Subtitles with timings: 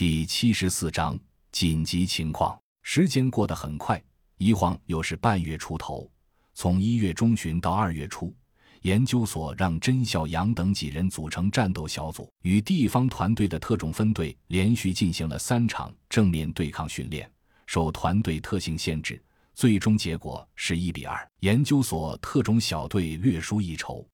[0.00, 1.20] 第七十四章
[1.52, 2.58] 紧急情况。
[2.80, 4.02] 时间过得很快，
[4.38, 6.10] 一晃又是半月出头。
[6.54, 8.34] 从一月中旬到二月初，
[8.80, 17.30] 研究所让甄孝阳等几人组成战斗小组，与地方团队的特种分队连续进行了三场正面对抗训练。
[17.66, 19.22] 受团队特性限制，
[19.52, 24.08] 最终结果是一比二，研究所特种小队略输一筹。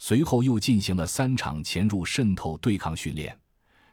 [0.00, 3.38] 随后又进行了三场潜入渗透对抗训练。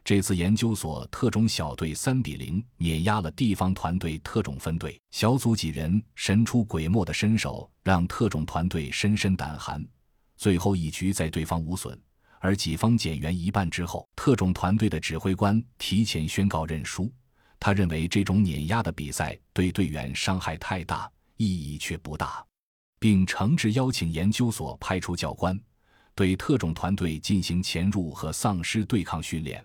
[0.08, 9.86] 这次研究所特种小队三比零碾压了地方团队特种分队，小组几人神出鬼没的身手让特种团队深深胆寒。
[10.38, 12.02] 最后一局在对方无损，
[12.40, 17.12] 而己方减员一半之后，特种团队的指挥官提前宣告认输。
[17.60, 22.42] 他认为这种碾压的比赛对队员伤害太大，意义却不大，
[22.98, 25.60] 并诚挚邀请研究所派出教官
[26.16, 29.62] 对特种团队进行潜入和丧尸对抗训练。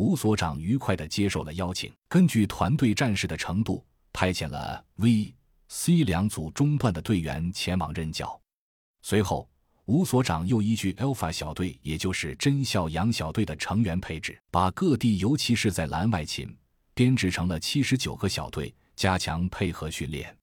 [0.00, 5.34] 吴所长愉快地接受了邀请，根据团队战士的程度，派遣了 V、
[5.68, 8.40] C 两组中段的队员前往任教。
[9.02, 9.46] 随后，
[9.84, 16.56] 吴所长又依据 Alpha 小队，也就是真孝阳小队的成员配置，把各地，尤其是在蓝外勤，
[16.94, 20.34] 编制成了七十九个小队，加强配合训练。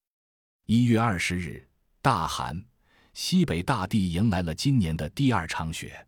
[0.66, 1.66] 一月二十日，
[2.00, 2.64] 大寒，
[3.12, 6.06] 西北大地迎来了今年的第二场雪。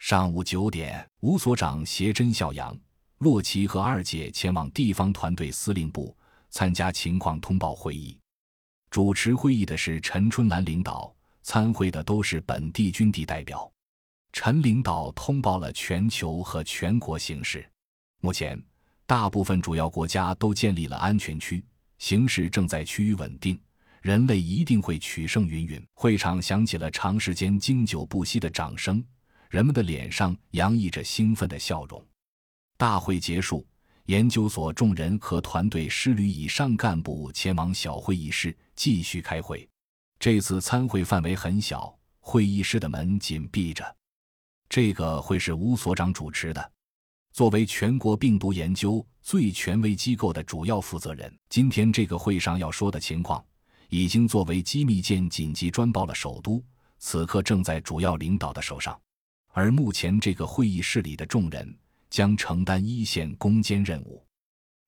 [0.00, 2.74] 上午九点，吴所长携甄孝阳、
[3.18, 6.16] 洛奇和二姐前往地方团队司令部
[6.48, 8.18] 参加情况通报会议。
[8.88, 13.70] 主持会议的是陈春兰领导，参会的都是本地军地代表。
[14.32, 17.70] 陈领导通报了全球和全国形势。
[18.22, 18.60] 目前，
[19.04, 21.62] 大部分主要国家都建立了安全区，
[21.98, 23.60] 形势正在趋于稳定，
[24.00, 25.46] 人类一定会取胜。
[25.46, 25.86] 云云。
[25.92, 29.04] 会场响起了长时间经久不息的掌声。
[29.50, 32.02] 人们的脸上洋溢着兴奋的笑容。
[32.78, 33.66] 大会结束，
[34.06, 39.68] 研究所众人和团队师旅以上干部前往小会议室继续开会。
[40.20, 43.84] 这次参会范围很小，会议室的门紧闭着。
[44.68, 46.72] 这个会是吴所长主持的，
[47.32, 53.44] 作为全国病毒研究最权威机构的主要负责人，今天这个会上要说的情况，
[53.88, 56.62] 已经作为机密件紧急专报了首都，
[57.00, 58.96] 此刻正在主要领导的手上。
[59.52, 61.76] 而目前这个会议室里的众人
[62.08, 64.24] 将承担一线攻坚任务。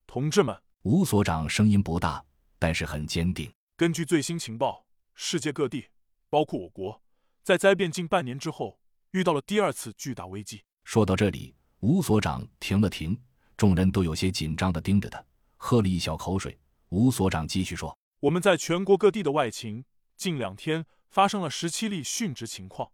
[0.07, 2.23] 同志们，吴所长声音不大，
[2.57, 3.51] 但是很坚定。
[3.75, 4.85] 根据最新情报，
[5.15, 5.87] 世界各地，
[6.29, 7.01] 包括我国，
[7.43, 8.79] 在灾变近半年之后，
[9.11, 10.63] 遇到了第二次巨大危机。
[10.85, 13.19] 说到这里，吴所长停了停，
[13.57, 15.23] 众人都有些紧张地盯着他，
[15.57, 16.57] 喝了一小口水。
[16.89, 19.83] 吴所长继续说：“我们在全国各地的外勤，
[20.15, 22.91] 近两天发生了十七例殉职情况。”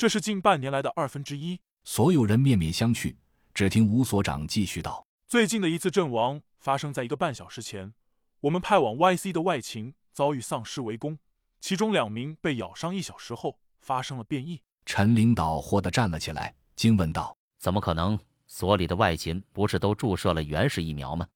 [0.00, 1.60] 这是近半年来的二分之一。
[1.84, 3.14] 所有人面面相觑，
[3.52, 7.92] 只听吴所长继续道：“最近的一次阵亡发生在一个半小时前，
[8.40, 11.18] 我们派往 YC 的外勤遭遇丧尸围攻，
[11.60, 18.18] 其中两名被咬伤一小时后发生了变异。”陈领导豁地站了起来，惊问道：“怎么可能？
[18.46, 21.28] 所里的外勤不是都注射了原始疫苗吗？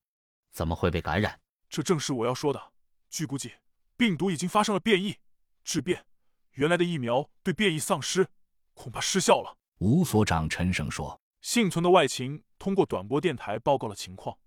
[0.53, 1.39] 怎么会被感染？”
[1.69, 2.73] 这正是我要说的。
[3.11, 3.53] 据估计，
[3.99, 5.19] 病毒已经发生了变异
[5.63, 6.07] 质变，
[6.53, 8.29] 原来的疫苗对变异丧尸。
[8.75, 9.57] 恐怕失效了。
[9.79, 14.39] 吴所长沉声说：“幸存的外勤通过短波电台报告了情况，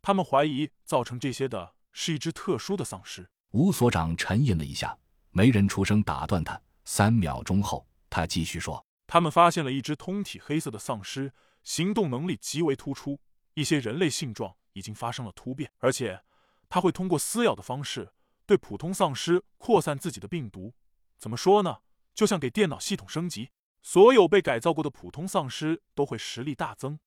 [0.00, 4.98] 他们怀疑造成这些的是一只特殊的丧尸。”吴所长沉吟了一下，
[5.30, 6.60] 没人出声打断他。
[6.84, 11.32] 三秒钟后，他继续说：“他们发现了一只通体黑色的丧尸，
[11.62, 13.20] 行动能力极为突出，
[13.54, 16.22] 一些人类性状已经发生了突变，而且
[16.68, 18.12] 它会通过撕咬的方式
[18.46, 20.74] 对普通丧尸扩散自己的病毒。
[21.18, 21.78] 怎么说呢？
[22.14, 23.50] 就像给电脑系统升级。”
[23.82, 26.98] 所有被改造过的普通丧尸都会实力大增。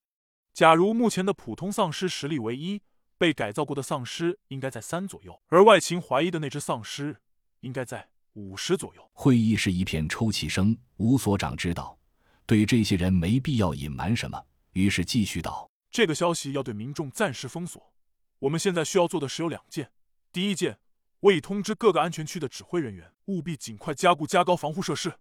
[0.53, 2.81] 假如目前的普通丧尸实力为一，
[3.17, 7.17] 被改造过的丧尸应该在三左右，而外勤怀疑的那只丧尸
[7.61, 9.09] 应该在五十左右。
[9.13, 10.77] 会议室一片抽泣声。
[10.97, 11.97] 吴所长知道，
[12.45, 17.93] 对这些人没必要隐瞒什么，于是继续道：“这个消息要对民众暂时封锁。
[18.39, 19.91] 我们现在需要做的是有两件。
[20.31, 20.79] 第一件，
[21.21, 25.13] 我已通知各个安全区的指挥人员，务必尽快加固加高防护设施。”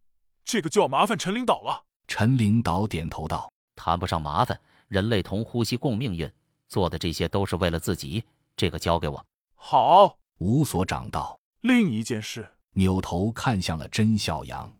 [0.44, 1.84] 这个就要麻烦陈领导了。
[2.06, 6.30] 陈领导点头道：“谈不上麻烦，人类同呼吸共命运，
[6.68, 8.22] 做的这些都是为了自己。
[8.56, 9.24] 这个交给我。”
[9.56, 11.40] 好，吴所长道。
[11.62, 14.70] 另一件事，扭头看向了甄小阳。